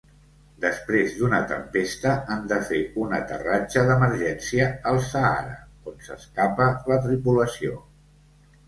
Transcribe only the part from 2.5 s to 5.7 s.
de fer un aterratge d'emergència al Sàhara,